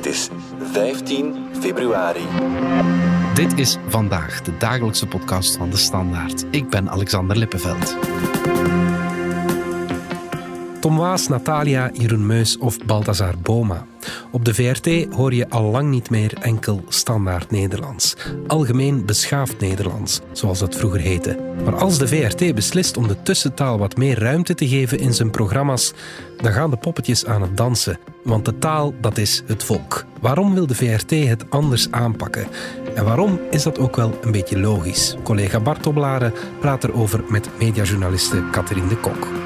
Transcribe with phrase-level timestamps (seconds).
[0.00, 0.28] Het is
[0.72, 2.24] 15 februari.
[3.34, 6.44] Dit is vandaag de dagelijkse podcast van de Standaard.
[6.50, 7.96] Ik ben Alexander Lippenveld.
[10.80, 13.86] Tom Waas, Natalia, Jeroen Meus of Balthazar Boma.
[14.30, 18.16] Op de VRT hoor je al lang niet meer enkel standaard Nederlands.
[18.46, 21.38] Algemeen beschaafd Nederlands, zoals dat vroeger heette.
[21.64, 25.30] Maar als de VRT beslist om de tussentaal wat meer ruimte te geven in zijn
[25.30, 25.92] programma's,
[26.36, 27.98] dan gaan de poppetjes aan het dansen.
[28.22, 30.04] Want de taal, dat is het volk.
[30.20, 32.46] Waarom wil de VRT het anders aanpakken?
[32.94, 35.16] En waarom is dat ook wel een beetje logisch?
[35.22, 39.39] Collega Bart Oblaren praat erover met mediajournaliste Catherine de Kok.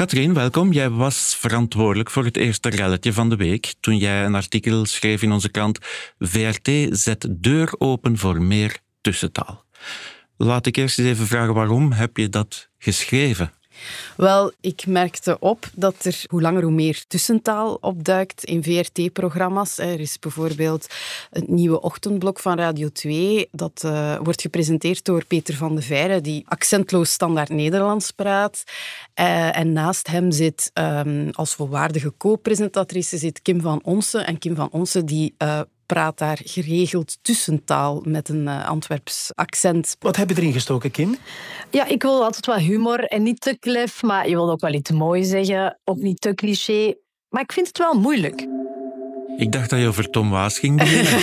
[0.00, 0.72] Katrien, welkom.
[0.72, 5.22] Jij was verantwoordelijk voor het eerste relletje van de week toen jij een artikel schreef
[5.22, 5.78] in onze krant
[6.18, 9.64] VRT zet deur open voor meer tussentaal.
[10.36, 13.52] Laat ik eerst eens even vragen waarom heb je dat geschreven?
[14.16, 19.78] Wel, ik merkte op dat er hoe langer hoe meer tussentaal opduikt in VRT-programma's.
[19.78, 20.86] Er is bijvoorbeeld
[21.30, 23.48] het nieuwe ochtendblok van Radio 2.
[23.52, 28.64] Dat uh, wordt gepresenteerd door Peter van de Veire, die accentloos standaard Nederlands praat.
[29.14, 34.26] Uh, en naast hem zit um, als volwaardige co-presentatrice zit Kim van Onsen.
[34.26, 35.60] En Kim van Onsen die uh,
[35.92, 39.96] praat daar geregeld tussentaal met een uh, Antwerps accent.
[39.98, 41.16] Wat heb je erin gestoken, Kim?
[41.70, 44.72] Ja, ik wil altijd wat humor en niet te klef, maar je wil ook wel
[44.72, 45.80] iets moois zeggen.
[45.84, 46.94] Ook niet te cliché.
[47.28, 48.46] Maar ik vind het wel moeilijk.
[49.40, 51.22] Ik dacht dat je over Tom Waas ging beginnen.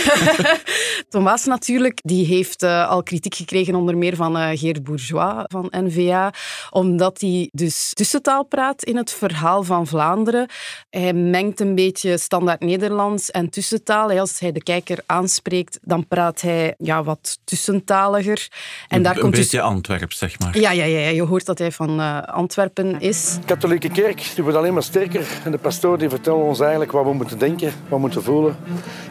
[1.08, 5.44] Tom Waas natuurlijk, die heeft uh, al kritiek gekregen onder meer van uh, Geert Bourgeois
[5.46, 6.32] van N-VA,
[6.70, 10.48] omdat hij dus tussentaal praat in het verhaal van Vlaanderen.
[10.90, 14.10] Hij mengt een beetje standaard Nederlands en tussentaal.
[14.10, 18.48] Als hij de kijker aanspreekt, dan praat hij ja, wat tussentaliger.
[18.88, 19.66] En een, daar een komt beetje dus...
[19.66, 20.58] Antwerps, zeg maar.
[20.58, 23.34] Ja, ja, ja, je hoort dat hij van uh, Antwerpen is.
[23.40, 26.92] De katholieke kerk die wordt alleen maar sterker en de pastoor die vertelt ons eigenlijk
[26.92, 28.56] wat we moeten denken, wat we moeten voelen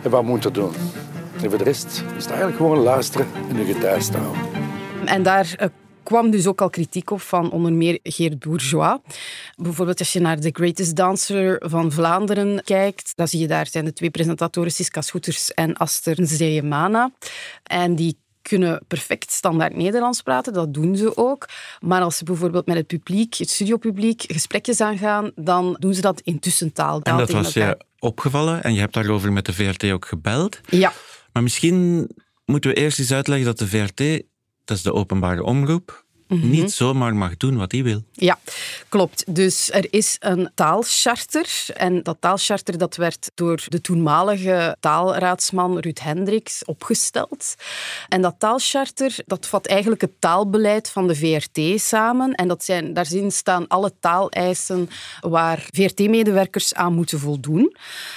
[0.04, 0.74] en wat moeten doen.
[1.42, 4.34] En voor de rest is het eigenlijk gewoon luisteren in de getuigstaal.
[5.06, 5.68] En daar uh,
[6.04, 8.98] kwam dus ook al kritiek op van onder meer Geert Bourgeois.
[9.56, 13.86] Bijvoorbeeld als je naar The Greatest Dancer van Vlaanderen kijkt, dan zie je daar zijn
[13.86, 17.12] de twee presentatoren Siska Schoeters en Aster Zeemana.
[17.64, 21.46] En die kunnen perfect standaard Nederlands praten, dat doen ze ook.
[21.80, 26.22] Maar als ze bijvoorbeeld met het publiek, het studiopubliek, gesprekjes aangaan, dan doen ze dat
[26.22, 27.02] in tussentaal.
[27.02, 30.60] En dat was je opgevallen en je hebt daarover met de VRT ook gebeld.
[30.70, 30.94] Ja.
[31.34, 32.10] Maar misschien
[32.46, 34.24] moeten we eerst eens uitleggen dat de VRT,
[34.66, 36.50] dat is de openbare omroep, Mm -hmm.
[36.50, 38.04] niet zomaar mag doen wat hij wil.
[38.12, 38.40] Ja,
[38.90, 39.36] klopt.
[39.36, 41.66] Dus er is een taalcharter.
[41.74, 47.56] En dat taalcharter dat werd door de toenmalige taalraadsman Ruud Hendricks opgesteld.
[48.08, 52.34] En dat taalcharter dat vat eigenlijk het taalbeleid van de VRT samen.
[52.34, 54.90] En dat zijn, daarin staan alle taaleisen
[55.20, 57.76] waar VRT-medewerkers aan moeten voldoen.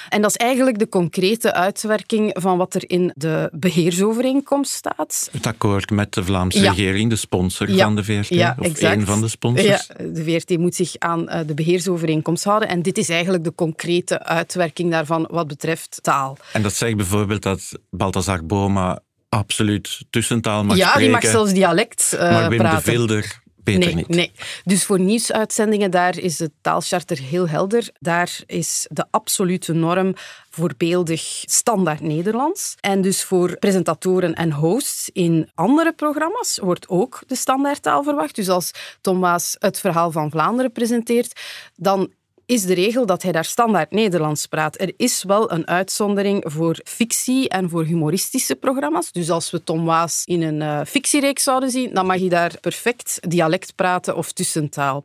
[0.09, 5.29] En dat is eigenlijk de concrete uitwerking van wat er in de beheersovereenkomst staat.
[5.33, 6.71] Het akkoord met de Vlaamse ja.
[6.71, 7.85] regering, de sponsor ja.
[7.85, 8.97] van de VRT, ja, of exact.
[8.97, 9.67] een van de sponsors.
[9.67, 13.55] Ja, de VRT moet zich aan uh, de beheersovereenkomst houden en dit is eigenlijk de
[13.55, 16.37] concrete uitwerking daarvan wat betreft taal.
[16.53, 21.13] En dat zegt bijvoorbeeld dat Balthazar Boma absoluut tussentaal mag ja, spreken.
[21.13, 22.77] die mag zelfs dialect uh, maar Wim praten.
[22.77, 23.41] de Vilder
[23.79, 24.17] beter nee, niet.
[24.17, 24.33] Nee.
[24.65, 27.91] Dus voor nieuwsuitzendingen, daar is het taalcharter heel helder.
[27.99, 30.15] Daar is de absolute norm
[30.51, 32.75] voorbeeldig standaard Nederlands.
[32.81, 38.35] En dus voor presentatoren en hosts in andere programma's wordt ook de standaardtaal verwacht.
[38.35, 38.71] Dus als
[39.01, 41.41] Thomas het verhaal van Vlaanderen presenteert,
[41.77, 42.11] dan
[42.51, 44.81] is de regel dat hij daar standaard Nederlands praat.
[44.81, 49.13] Er is wel een uitzondering voor fictie en voor humoristische programma's.
[49.13, 52.59] Dus als we Tom Waas in een uh, fictiereeks zouden zien, dan mag hij daar
[52.61, 55.05] perfect dialect praten of tussentaal.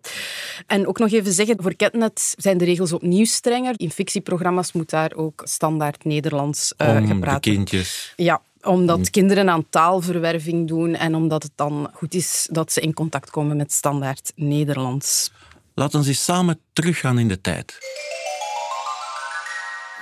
[0.68, 3.74] En ook nog even zeggen, voor Ketnet zijn de regels opnieuw strenger.
[3.78, 8.14] In fictieprogramma's moet daar ook standaard Nederlands uh, Om gepraat de kindjes.
[8.16, 9.10] Ja, omdat mm.
[9.10, 13.58] kinderen aan taalverwerving doen en omdat het dan goed is dat ze in contact komen
[13.58, 15.32] met standaard Nederlands.
[15.78, 17.78] Laten we eens samen teruggaan in de tijd.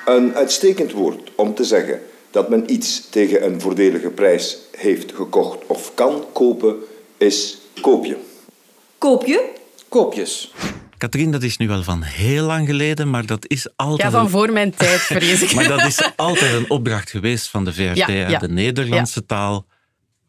[0.05, 5.65] Een uitstekend woord om te zeggen dat men iets tegen een voordelige prijs heeft gekocht
[5.67, 6.75] of kan kopen,
[7.17, 8.17] is koopje.
[8.97, 9.49] Koopje?
[9.89, 10.53] Koopjes.
[10.97, 14.11] Katrien, dat is nu wel van heel lang geleden, maar dat is altijd...
[14.11, 15.53] Ja, van voor mijn tijd, vrees ik.
[15.55, 18.39] maar dat is altijd een opdracht geweest van de VRT, Ja, ja.
[18.39, 19.65] de Nederlandse taal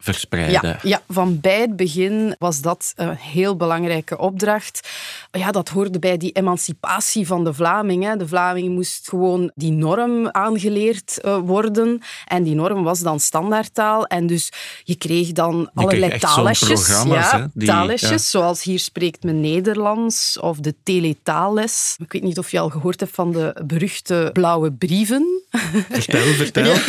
[0.05, 0.61] verspreiden.
[0.61, 4.89] Ja, ja, van bij het begin was dat een heel belangrijke opdracht.
[5.31, 8.17] Ja, dat hoorde bij die emancipatie van de Vlamingen.
[8.17, 12.01] De Vlamingen moest gewoon die norm aangeleerd uh, worden.
[12.25, 14.05] En die norm was dan standaardtaal.
[14.05, 14.49] En dus
[14.83, 16.21] je kreeg dan Je allerlei kreeg
[17.05, 17.65] Ja, hè, die-
[18.09, 18.17] ja.
[18.17, 21.95] zoals hier spreekt men Nederlands of de teletaalles.
[22.03, 25.43] Ik weet niet of je al gehoord hebt van de beruchte blauwe brieven.
[25.89, 26.73] Vertel, vertel.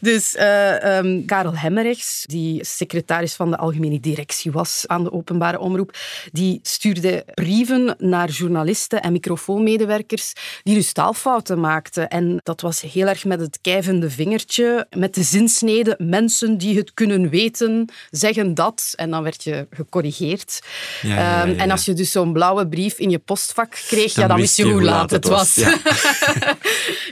[0.00, 5.58] Dus eh, ehm, Karel Hemmerichs, die secretaris van de algemene directie was aan de openbare
[5.58, 5.96] omroep,
[6.32, 10.32] die stuurde brieven naar journalisten en microfoonmedewerkers
[10.62, 12.08] die dus taalfouten maakten.
[12.08, 16.94] En dat was heel erg met het kijvende vingertje, met de zinsnede mensen die het
[16.94, 18.92] kunnen weten, zeggen dat.
[18.96, 20.60] En dan werd je gecorrigeerd.
[21.02, 21.60] Ja, ja, ja, Ehm.
[21.60, 24.56] En als je dus zo'n blauwe brief in je postvak kreeg, Dan ja, dan wist
[24.56, 25.54] je hoe laat het was.
[25.54, 25.76] Ja.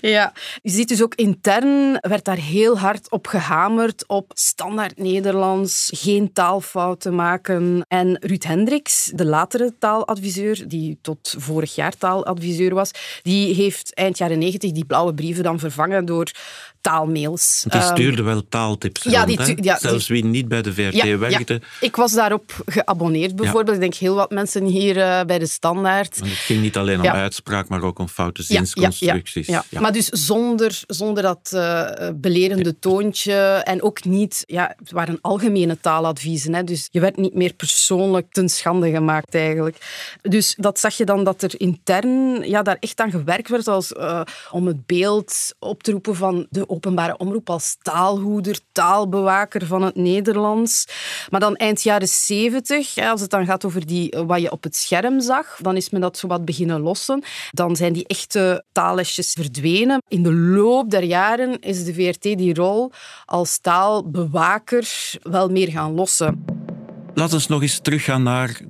[0.01, 0.33] Ja,
[0.63, 6.33] je ziet dus ook intern werd daar heel hard op gehamerd op standaard Nederlands, geen
[6.33, 7.85] taalfouten maken.
[7.89, 12.91] En Ruud Hendricks, de latere taaladviseur, die tot vorig jaar taaladviseur was,
[13.23, 16.31] die heeft eind jaren negentig die blauwe brieven dan vervangen door
[16.91, 17.65] taalmails.
[17.69, 19.45] Die Ehm, stuurde wel taaltips ja, rond, die hè?
[19.45, 21.61] tu- ja, die- Zelfs wie niet bij de VRT werkte.
[21.81, 23.75] Ik was daarop geabonneerd bijvoorbeeld.
[23.77, 26.19] Ik denk heel wat mensen hier eh, bij de standaard.
[26.19, 29.47] Want het ging niet alleen om uitspraak, maar ook om foute zinsconstructies.
[29.47, 29.65] Ja.
[29.81, 33.35] Maar dus zonder, zonder dat eh, belerende toontje
[33.65, 34.43] en ook niet...
[34.47, 39.35] Ja, het waren algemene taaladviezen, hè, dus je werd niet meer persoonlijk ten schande gemaakt
[39.35, 39.77] eigenlijk.
[40.23, 43.93] Dus dat zag je dan dat er intern ja, daar echt aan gewerkt werd als,
[43.93, 49.83] eh, om het beeld op te roepen van de openbare omroep als taalhoeder, taalbewaker van
[49.83, 50.87] het Nederlands.
[51.31, 54.63] Maar dan eind jaren zeventig, als het dan gaat over die, eh, wat je op
[54.63, 57.23] het scherm zag, dan is men dat zo wat beginnen lossen.
[57.51, 60.03] Dan zijn die echte taallesjes verdwenen.
[60.09, 62.93] In de loop der jaren is de VRT die rol
[63.25, 64.89] als taalbewaker
[65.23, 66.45] wel meer gaan lossen.
[67.15, 68.61] Laten we nog eens teruggaan naar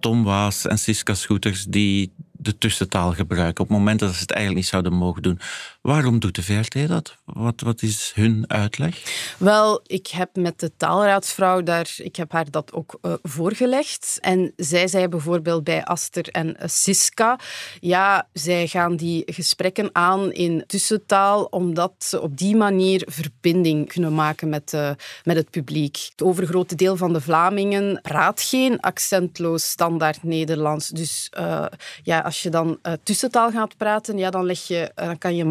[0.00, 4.30] Tom Waas en Siska Schoeters die de tussentaal gebruiken op het moment dat ze het
[4.30, 5.38] eigenlijk niet zouden mogen doen.
[5.84, 7.16] Waarom doet de VRT dat?
[7.24, 9.02] Wat, wat is hun uitleg?
[9.38, 14.18] Wel, ik heb met de taalraadsvrouw daar, ik heb haar dat ook eh, voorgelegd.
[14.20, 17.38] En zij zei bijvoorbeeld bij Aster en Siska,
[17.80, 24.14] ja, zij gaan die gesprekken aan in tussentaal, omdat ze op die manier verbinding kunnen
[24.14, 24.90] maken met, eh,
[25.24, 25.96] met het publiek.
[26.10, 30.88] Het overgrote deel van de Vlamingen praat geen accentloos standaard Nederlands.
[30.88, 31.66] Dus eh,
[32.02, 35.44] ja, als je dan tussentaal gaat praten, ja, dan, leg je, dan kan je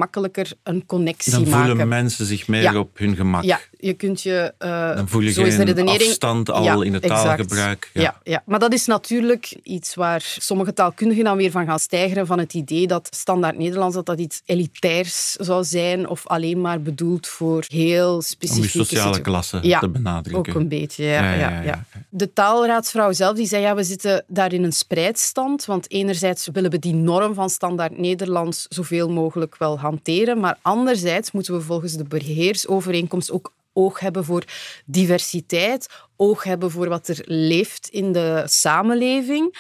[0.64, 1.68] een connectie Dan maken.
[1.68, 2.78] voelen mensen zich meer Ja.
[2.80, 3.44] op hun gemak.
[3.44, 4.54] Ja, je kunt je...
[4.58, 7.24] eh, Dan voel je zo geen afstand al Ja, in het exact.
[7.24, 7.90] taalgebruik.
[7.94, 8.02] Ja.
[8.02, 8.20] Ja.
[8.24, 12.40] Ja, maar dat is natuurlijk iets waar sommige taalkundigen dan weer van gaan stijgen van
[12.40, 17.28] het idee dat standaard Nederlands dat dat iets elitairs zou zijn of alleen maar bedoeld
[17.28, 20.54] voor heel Om specifieke je sociale situ- klasse Ja, te benadrukken.
[20.54, 21.12] Ook een beetje, ja.
[21.24, 22.02] Ja, ja, ja, ja, ja, ja.
[22.10, 26.72] De taalraadsvrouw zelf die zei, ja, we zitten daar in een spreidstand, want enerzijds willen
[26.72, 31.94] we die norm van standaard Nederlands zoveel mogelijk wel hanteren, maar anderzijds moeten we volgens
[31.94, 34.44] de beheersovereenkomst ook oog hebben voor
[34.86, 39.56] diversiteit, oog hebben voor wat er leeft in de samenleving.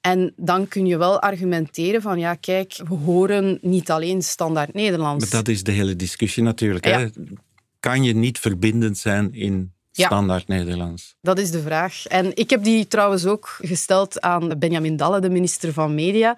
[0.00, 5.30] En dan kun je wel argumenteren van, ja, kijk, we horen niet alleen standaard Nederlands.
[5.30, 6.84] Maar dat is de hele discussie natuurlijk.
[6.84, 7.08] Hè?
[7.80, 10.06] Kan je niet verbindend zijn in Ja.
[10.06, 11.14] standaard Nederlands?
[11.20, 12.06] Dat is de vraag.
[12.06, 16.36] En ik heb die trouwens ook gesteld aan Benjamin Dalle, de minister van Media.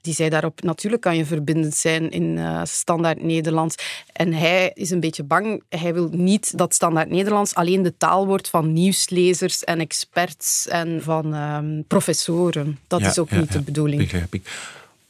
[0.00, 3.74] Die zei daarop, natuurlijk kan je verbindend zijn in eh, standaard Nederlands.
[4.12, 5.62] En hij is een beetje bang.
[5.68, 11.02] Hij wil niet dat standaard Nederlands alleen de taal wordt van nieuwslezers en experts en
[11.02, 12.78] van ehm, professoren.
[12.86, 14.02] Dat Ja, is ook ja, niet de bedoeling.
[14.02, 14.48] Begrijp ik.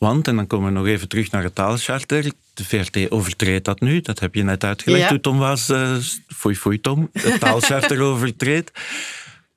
[0.02, 2.32] Want, en dan komen we nog even terug naar het taalcharter.
[2.54, 4.00] De VRT overtreedt dat nu.
[4.00, 5.08] Dat heb je net uitgelegd Ja.
[5.08, 5.68] toen Tom was.
[5.68, 5.96] eh
[6.28, 7.10] foei, foei, Tom.
[7.12, 8.70] Het taalcharter overtreedt.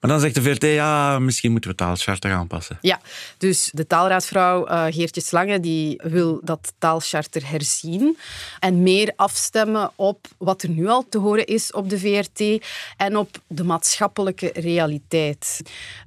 [0.05, 2.77] Maar dan zegt de VRT, ja, misschien moeten we taalcharter aanpassen.
[2.81, 2.99] Ja,
[3.37, 8.17] dus de taalraadsvrouw eh, Geertje Slange die wil dat taalcharter herzien
[8.59, 12.65] en meer afstemmen op wat er nu al te horen is op de VRT
[12.97, 15.61] en op de maatschappelijke realiteit.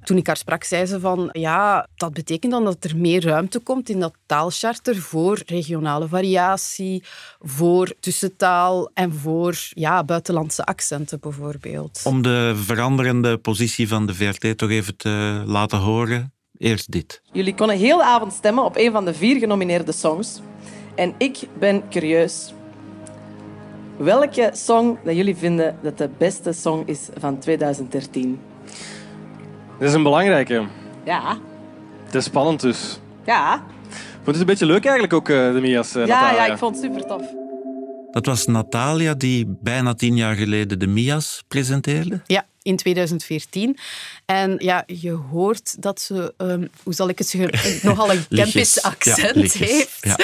[0.04, 3.58] Toen ik haar sprak, zei ze van ja, dat betekent dan dat er meer ruimte
[3.58, 7.02] komt in dat taalcharter voor regionale variatie,
[7.40, 12.00] voor tussentaal en voor ja, buitenlandse accenten bijvoorbeeld.
[12.04, 17.20] Om de veranderende positie van de VRT toch even te laten horen, eerst dit.
[17.32, 20.40] Jullie konden heel de avond stemmen op een van de vier genomineerde songs.
[20.94, 22.52] En ik ben curieus.
[23.96, 28.40] Welke song dat jullie vinden dat de beste song is van 2013?
[29.78, 30.66] Dit is een belangrijke.
[31.04, 31.38] Ja.
[32.04, 32.98] Het is spannend dus.
[33.26, 33.54] Ja.
[33.88, 35.94] Ik vond het een beetje leuk eigenlijk ook, eh, de Mia's.
[35.94, 36.44] eh, Ja, Natalia.
[36.46, 37.22] ja, ik vond het super tof.
[38.10, 42.20] Dat was Natalia die bijna tien jaar geleden de Mia's presenteerde.
[42.26, 43.78] Ja, in 2014.
[44.24, 47.50] En ja, je hoort dat ze, um, hoe zal ik het zeggen,
[47.88, 49.98] nogal een campus accent ja, heeft.
[50.00, 50.18] Ja.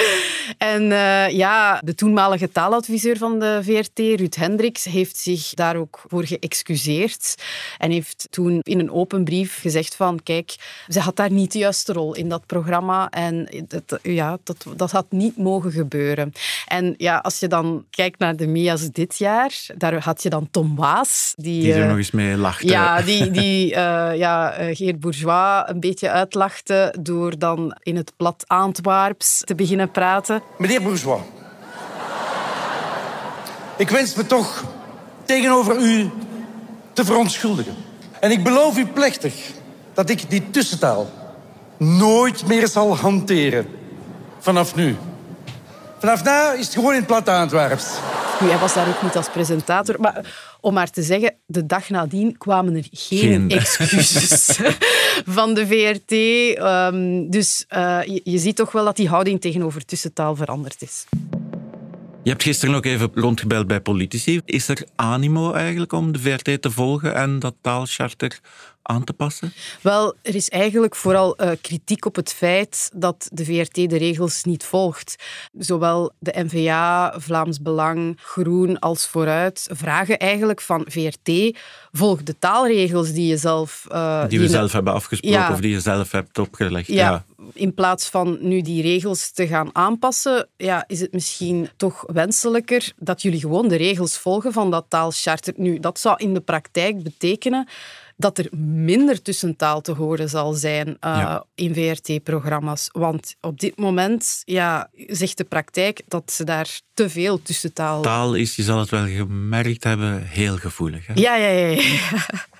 [0.57, 6.03] En uh, ja, de toenmalige taaladviseur van de VRT, Ruud Hendricks, heeft zich daar ook
[6.07, 7.35] voor geëxcuseerd.
[7.77, 10.55] En heeft toen in een open brief gezegd van, kijk,
[10.87, 13.09] ze had daar niet de juiste rol in dat programma.
[13.09, 16.31] En dat, ja, dat, dat had niet mogen gebeuren.
[16.65, 20.47] En ja, als je dan kijkt naar de Mia's dit jaar, daar had je dan
[20.51, 21.33] Tom Waas.
[21.35, 22.67] Die, die er uh, nog eens mee lachte.
[22.67, 23.75] Ja, die, die uh,
[24.15, 29.91] ja, uh, Geert Bourgeois een beetje uitlachte door dan in het plat Antwerps te beginnen
[29.91, 30.41] praten.
[30.57, 31.21] Meneer Bourgeois,
[33.77, 34.63] ik wens me toch
[35.25, 36.09] tegenover u
[36.93, 37.75] te verontschuldigen.
[38.19, 39.33] En ik beloof u plechtig
[39.93, 41.09] dat ik die tussentaal
[41.77, 43.67] nooit meer zal hanteren.
[44.39, 44.97] Vanaf nu.
[45.99, 47.85] Vanaf nu is het gewoon in het plat Antwerps.
[48.41, 49.99] Nu, hij was daar ook niet als presentator.
[49.99, 53.49] Maar om maar te zeggen, de dag nadien kwamen er geen, Geen.
[53.59, 54.59] excuses
[55.25, 56.11] van de VRT.
[56.93, 61.05] Um, dus uh, je, je ziet toch wel dat die houding tegenover tussentaal veranderd is.
[62.23, 64.41] Je hebt gisteren ook even rondgebeld bij politici.
[64.45, 68.39] Is er animo eigenlijk om de VRT te volgen en dat taalcharter
[68.87, 69.53] aan te passen?
[69.81, 74.43] Wel, er is eigenlijk vooral uh, kritiek op het feit dat de VRT de regels
[74.43, 75.15] niet volgt.
[75.57, 81.57] Zowel de NVA, Vlaams Belang, Groen als Vooruit vragen eigenlijk van VRT
[81.91, 83.85] volg de taalregels die je zelf...
[83.91, 85.51] Uh, die we zelf hebben afgesproken ja.
[85.51, 86.87] of die je zelf hebt opgelegd.
[86.87, 86.93] Ja.
[87.09, 87.25] ja.
[87.53, 92.93] In plaats van nu die regels te gaan aanpassen, ja, is het misschien toch wenselijker
[92.97, 95.53] dat jullie gewoon de regels volgen van dat taalcharter.
[95.57, 97.67] Nu, dat zou in de praktijk betekenen
[98.17, 101.45] dat er minder tussentaal te horen zal zijn uh, ja.
[101.55, 102.89] in VRT-programma's.
[102.91, 108.01] Want op dit moment ja, zegt de praktijk dat ze daar te veel tussentaal...
[108.01, 111.07] Taal is, je zal het wel gemerkt hebben, heel gevoelig.
[111.07, 111.13] Hè?
[111.15, 111.67] Ja, ja, ja.
[111.67, 111.81] ja.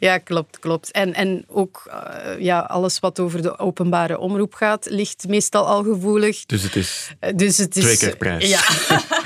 [0.00, 0.90] Ja, klopt, klopt.
[0.90, 5.82] En, en ook uh, ja, alles wat over de openbare omroep gaat, ligt meestal al
[5.82, 6.46] gevoelig.
[6.46, 8.48] Dus het is, dus het is twee keer prijs.
[8.48, 8.60] Ja.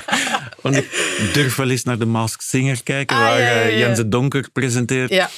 [0.61, 3.77] Want ik durf wel eens naar de Masked Singer kijken, ah, waar ja, ja, ja.
[3.77, 5.09] Jens de Donker presenteert.
[5.09, 5.29] Ja.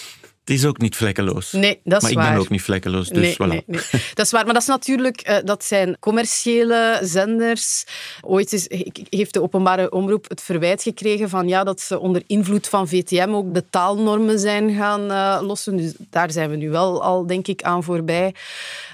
[0.41, 1.51] Het is ook niet vlekkeloos.
[1.51, 2.25] Nee, dat is maar waar.
[2.25, 3.38] ik ben ook niet vlekkeloos, dus nee, voilà.
[3.38, 3.81] Nee, nee.
[4.13, 5.29] Dat is waar, maar dat is natuurlijk...
[5.29, 7.83] Uh, dat zijn commerciële zenders.
[8.21, 8.65] Ooit is,
[9.10, 13.29] heeft de openbare omroep het verwijt gekregen van ja, dat ze onder invloed van VTM
[13.29, 15.77] ook de taalnormen zijn gaan uh, lossen.
[15.77, 18.33] Dus daar zijn we nu wel al, denk ik, aan voorbij.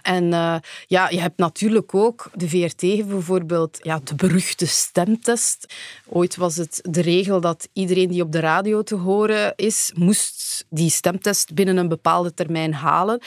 [0.01, 0.55] En uh,
[0.87, 5.73] ja, je hebt natuurlijk ook de VRT bijvoorbeeld ja, de beruchte stemtest.
[6.05, 10.65] Ooit was het de regel dat iedereen die op de radio te horen is, moest
[10.69, 13.22] die stemtest binnen een bepaalde termijn halen.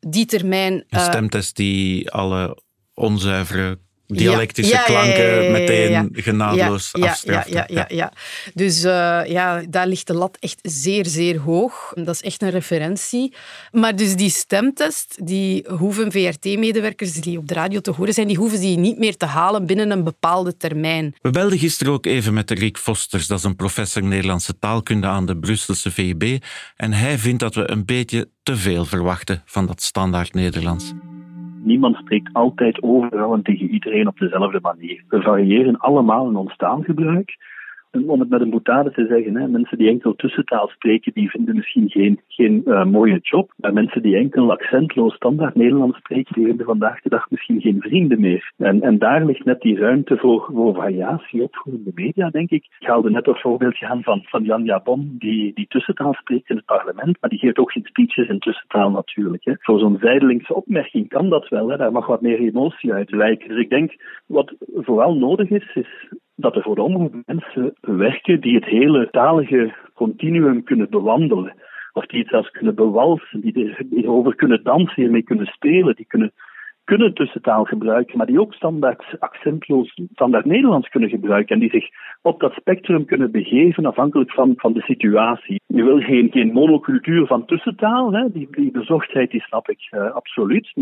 [0.00, 0.84] Die termijn...
[0.88, 2.62] Een stemtest die alle
[2.94, 7.48] onzuivere dialectische ja, ja, klanken ja, ja, meteen genadeloos afstraft.
[7.48, 8.12] Ja, ja, ja,
[8.54, 11.92] Dus uh, ja, daar ligt de lat echt zeer, zeer hoog.
[11.94, 13.34] Dat is echt een referentie.
[13.72, 18.36] Maar dus die stemtest, die hoeven VRT-medewerkers die op de radio te horen zijn, die
[18.36, 21.14] hoeven die niet meer te halen binnen een bepaalde termijn.
[21.20, 25.26] We belden gisteren ook even met Rick Vosters, dat is een professor Nederlandse taalkunde aan
[25.26, 26.42] de Brusselse VUB.
[26.76, 30.92] En hij vindt dat we een beetje te veel verwachten van dat standaard Nederlands
[31.66, 35.02] niemand spreekt altijd overal en tegen iedereen op dezelfde manier.
[35.08, 37.36] We variëren allemaal in ons taalgebruik.
[38.06, 41.54] Om het met een boetade te zeggen, hè, mensen die enkel tussentaal spreken, die vinden
[41.54, 43.52] misschien geen, geen uh, mooie job.
[43.56, 47.80] Maar mensen die enkel accentloos standaard Nederlands spreken, die vinden vandaag de dag misschien geen
[47.80, 48.52] vrienden meer.
[48.56, 52.50] En, en daar ligt net die ruimte voor, voor variatie op voor de media, denk
[52.50, 52.64] ik.
[52.78, 56.56] Ik haalde net een voorbeeldje aan van, van Jan Jabon, die, die tussentaal spreekt in
[56.56, 59.44] het parlement, maar die geeft ook geen speeches in tussentaal natuurlijk.
[59.44, 59.52] Hè.
[59.58, 61.76] Voor zo'n zijdelingse opmerking kan dat wel, hè.
[61.76, 63.48] daar mag wat meer emotie uit wijken.
[63.48, 63.94] Dus ik denk,
[64.26, 69.08] wat vooral nodig is, is dat er voor de omroep mensen werken die het hele
[69.10, 71.54] talige continuum kunnen bewandelen.
[71.92, 76.32] Of die het zelfs kunnen bewalsen, die erover kunnen dansen, hiermee kunnen spelen, die kunnen,
[76.86, 81.88] kunnen tussentaal gebruiken, maar die ook standaard accentloos, standaard Nederlands kunnen gebruiken en die zich
[82.22, 85.60] op dat spectrum kunnen begeven afhankelijk van, van de situatie.
[85.66, 88.30] Je wil geen, geen monocultuur van tussentaal, hè?
[88.32, 90.72] Die, die bezorgdheid die snap ik uh, absoluut,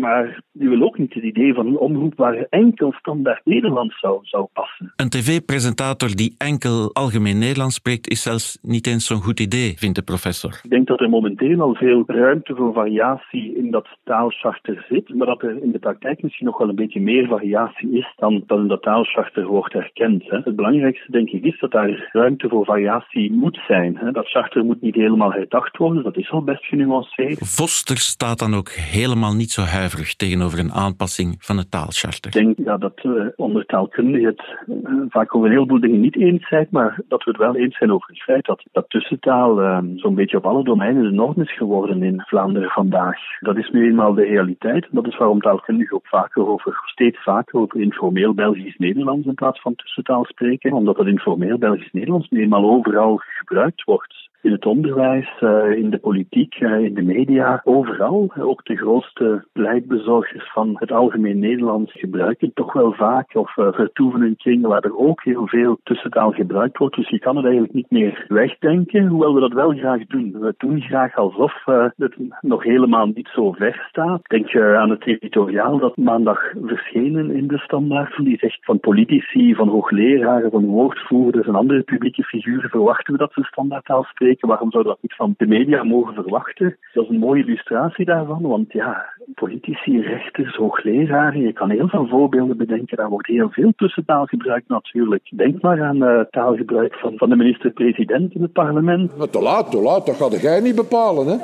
[0.00, 4.18] maar je wil ook niet het idee van een omroep waar enkel standaard Nederlands zou,
[4.22, 4.92] zou passen.
[4.96, 9.96] Een tv-presentator die enkel algemeen Nederlands spreekt is zelfs niet eens zo'n goed idee, vindt
[9.96, 10.60] de professor.
[10.62, 15.26] Ik denk dat er momenteel al veel ruimte voor variatie in dat taalcharter zit, maar
[15.26, 18.60] dat er in de praktijk misschien nog wel een beetje meer variatie is dan, dan
[18.60, 20.30] in dat taalcharter wordt erkend.
[20.30, 20.38] Hè.
[20.38, 23.96] Het belangrijkste denk ik is dat daar ruimte voor variatie moet zijn.
[23.96, 24.10] Hè.
[24.10, 27.38] Dat charter moet niet helemaal herdacht worden, dat is al best genuanceerd.
[27.38, 32.36] Voster staat dan ook helemaal niet zo huiverig tegenover over een aanpassing van het taalcharter?
[32.36, 36.16] Ik denk ja, dat we onder taalkundigen het uh, vaak over een heleboel dingen niet
[36.16, 39.62] eens zijn, maar dat we het wel eens zijn over het feit dat, dat tussentaal
[39.62, 43.18] uh, zo'n beetje op alle domeinen de norm is geworden in Vlaanderen vandaag.
[43.40, 44.86] Dat is nu eenmaal de realiteit.
[44.90, 49.74] Dat is waarom taalkundigen ook vaker over, steeds vaker over informeel Belgisch-Nederlands in plaats van
[49.74, 55.70] tussentaal spreken, omdat dat informeel Belgisch-Nederlands nu eenmaal overal gebruikt wordt in het onderwijs, uh,
[55.70, 58.32] in de politiek, uh, in de media, overal.
[58.38, 64.22] Ook de grootste pleitbezorgers van het algemeen Nederlands gebruiken toch wel vaak of uh, vertoeven
[64.22, 66.96] in kringen waar er ook heel veel tussentaal gebruikt wordt.
[66.96, 70.36] Dus je kan het eigenlijk niet meer wegdenken, hoewel we dat wel graag doen.
[70.40, 71.64] We doen graag alsof
[71.96, 74.20] het nog helemaal niet zo ver staat.
[74.22, 79.54] Denk je aan het editoriaal dat maandag verschenen in de standaard, die zegt van politici,
[79.54, 84.70] van hoogleraren, van woordvoerders en andere publieke figuren verwachten we dat ze standaardtaal spreken Waarom
[84.70, 86.76] zouden we dat niet van de media mogen verwachten?
[86.92, 92.06] Dat is een mooie illustratie daarvan, want ja, politici, rechters, hoogleraren, je kan heel veel
[92.06, 92.96] voorbeelden bedenken.
[92.96, 95.22] Daar wordt heel veel tussentaal gebruikt natuurlijk.
[95.30, 99.16] Denk maar aan uh, taalgebruik van, van de minister-president in het parlement.
[99.16, 101.36] Maar te laat, te laat, dat gaat jij niet bepalen, hè?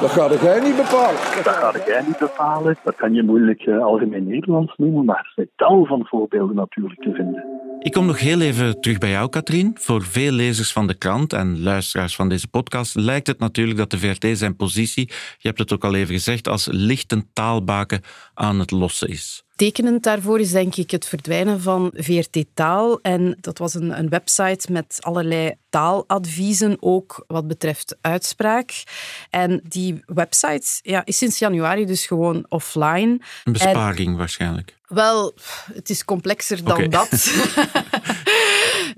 [0.00, 1.20] Dat gaat jij niet bepalen.
[1.44, 2.76] Dat gaat jij niet bepalen.
[2.84, 7.02] Dat kan je moeilijk uh, algemeen Nederlands noemen, maar er zijn tal van voorbeelden natuurlijk
[7.02, 7.44] te vinden.
[7.86, 9.76] Ik kom nog heel even terug bij jou, Katrien.
[9.80, 13.90] Voor veel lezers van de krant en luisteraars van deze podcast lijkt het natuurlijk dat
[13.90, 15.06] de VRT zijn positie,
[15.38, 18.02] je hebt het ook al even gezegd, als lichtend taalbaken
[18.34, 19.45] aan het lossen is.
[19.56, 22.98] Tekenend daarvoor is denk ik het verdwijnen van VRT Taal.
[23.02, 28.82] En dat was een, een website met allerlei taaladviezen, ook wat betreft uitspraak.
[29.30, 33.20] En die website ja, is sinds januari dus gewoon offline.
[33.44, 34.74] Een besparing en, waarschijnlijk.
[34.86, 35.34] Wel,
[35.72, 36.88] het is complexer dan okay.
[36.88, 37.10] dat.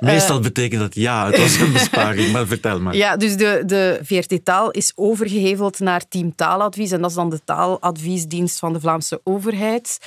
[0.05, 2.97] Meestal uh, betekent dat ja, het was een besparing, maar vertel maar.
[2.97, 7.31] Ja, dus de, de VRT Taal is overgeheveld naar Team Taaladvies en dat is dan
[7.31, 9.99] de taaladviesdienst van de Vlaamse overheid.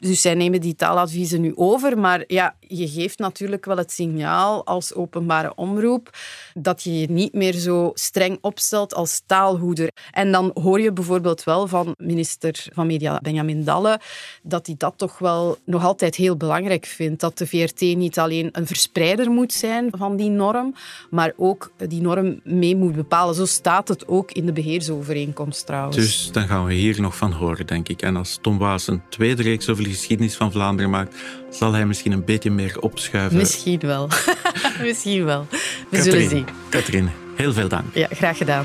[0.00, 4.66] Dus zij nemen die taaladviezen nu over, maar ja, je geeft natuurlijk wel het signaal
[4.66, 6.10] als openbare omroep
[6.54, 9.90] dat je je niet meer zo streng opstelt als taalhoeder.
[10.10, 14.00] En dan hoor je bijvoorbeeld wel van minister van Media Benjamin Dalle
[14.42, 17.20] dat hij dat toch wel nog altijd heel belangrijk vindt.
[17.20, 20.74] Dat de VRT niet alleen een verspreider moet zijn van die norm,
[21.10, 23.34] maar ook die norm mee moet bepalen.
[23.34, 25.96] Zo staat het ook in de beheersovereenkomst trouwens.
[25.96, 28.02] Dus dan gaan we hier nog van horen, denk ik.
[28.02, 31.16] En als Tom Waas een tweede reeks over de geschiedenis van Vlaanderen maakt,
[31.50, 33.38] zal hij misschien een beetje meer opschuiven.
[33.38, 34.08] Misschien wel.
[34.86, 35.46] misschien wel.
[35.88, 36.46] We zullen zien.
[36.68, 37.94] Katrien, heel veel dank.
[37.94, 38.64] Ja, graag gedaan.